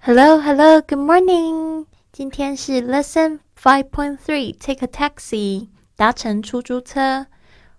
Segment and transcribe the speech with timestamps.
[0.00, 1.86] Hello, hello, good morning.
[2.12, 4.56] 今天是 Lesson Five Point Three.
[4.56, 5.68] Take a taxi.
[5.96, 7.26] 搭乘出租车。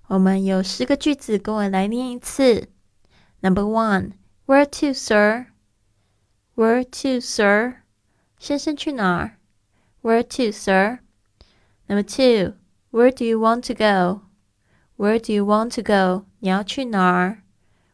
[0.07, 2.69] 我们有十个句子，跟我来念一次。
[3.41, 4.13] Number one,
[4.45, 5.47] Where to, sir?
[6.55, 7.75] Where to, sir?
[8.39, 9.37] 先生去哪儿？
[10.01, 10.99] Where to, sir?
[11.87, 12.55] Number two,
[12.91, 14.21] Where do you want to go?
[14.97, 16.25] Where do you want to go?
[16.39, 17.43] 你要去哪儿？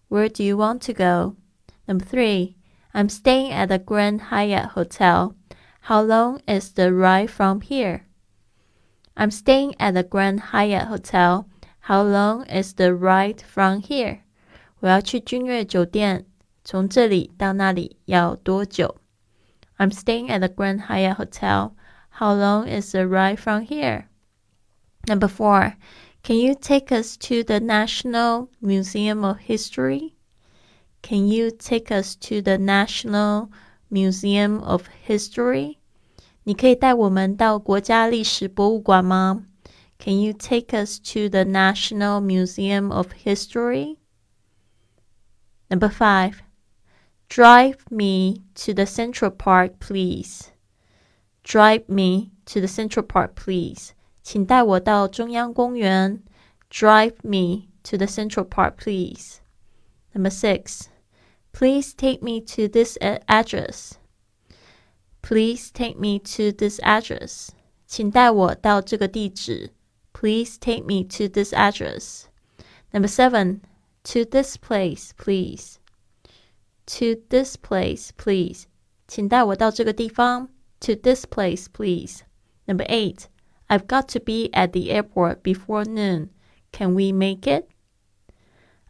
[0.10, 1.36] Where do you want to go?
[1.86, 2.56] Number three.
[2.98, 5.36] I'm staying at the Grand Hyatt Hotel.
[5.82, 8.06] How long is the ride from here?
[9.16, 11.48] I'm staying at the Grand Hyatt Hotel.
[11.82, 14.22] How long is the ride from here?
[14.80, 16.26] 我要去君悦酒店，
[16.64, 18.96] 从这里到那里要多久？
[19.78, 21.74] I'm staying at the Grand Hyatt Hotel.
[22.20, 24.06] How long is the ride from here?
[25.08, 25.74] Number four,
[26.24, 30.14] can you take us to the National Museum of History?
[31.08, 33.50] Can you take us to the National
[33.90, 35.78] Museum of History?
[36.44, 39.46] 你可以带我们到国家历史博物馆吗？
[40.00, 43.98] Can you take us to the National Museum of History?
[45.70, 46.36] Number five.
[47.30, 50.52] Drive me to the Central Park, please.
[51.44, 53.92] Drive me to the Central Park, please.
[54.22, 56.22] 请带我到中央公园。
[56.70, 59.38] Drive me to the Central Park, please.
[60.14, 60.88] Number six.
[61.52, 64.00] Please take me to this address.
[65.22, 67.50] Please take me to this address.
[67.88, 69.72] 请带我到这个地址。
[70.14, 72.26] Please take me to this address.
[72.92, 73.62] Number seven.
[74.06, 75.78] To this place, please.
[76.88, 78.64] To this place, please.
[79.08, 80.50] 请带我到这个地方。
[80.82, 82.22] To this place, please.
[82.66, 83.28] Number eight.
[83.70, 86.30] I've got to be at the airport before noon.
[86.72, 87.70] Can we make it?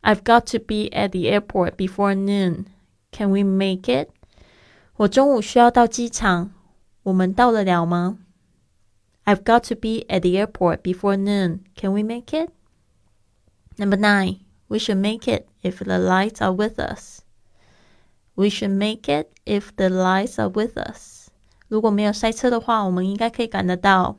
[0.01, 2.65] I've got to be at the airport before noon.
[3.11, 4.09] Can we make it?
[4.97, 6.51] 我中午需要到机场，
[7.03, 8.19] 我们到得了吗？
[9.25, 11.61] I've got to be at the airport before noon.
[11.75, 12.49] Can we make it?
[13.77, 14.39] Number nine.
[14.67, 17.19] We should make it if the lights are with us.
[18.35, 21.29] We should make it if the lights are with us.
[21.67, 24.17] 如果没有塞车的话，我们应该可以赶得到。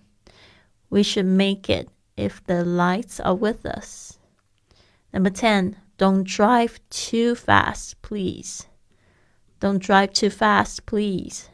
[0.88, 4.12] We should make it if the lights are with us.
[5.12, 5.76] Number 10.
[5.96, 8.62] Don't drive too fast, please.
[9.60, 11.44] Don't drive too fast, please.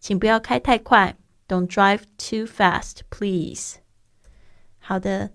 [0.00, 1.16] 请不要开太快。
[1.46, 3.76] Don't drive too fast, please.
[4.78, 5.30] 好的，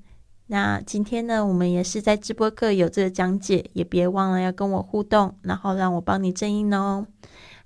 [0.48, 7.08] 那今天呢，我们也是在直播课有这个讲解，也别忘了要跟我互动，然后让我帮你正音哦。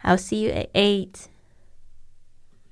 [0.03, 1.25] I'll see you at eight.